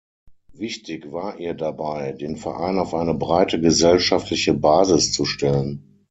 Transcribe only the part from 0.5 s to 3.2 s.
Wichtig war ihr dabei, den Verein auf eine